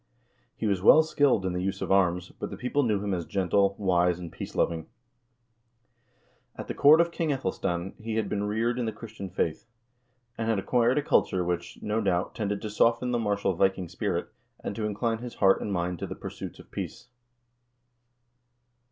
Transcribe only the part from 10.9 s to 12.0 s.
a culture which,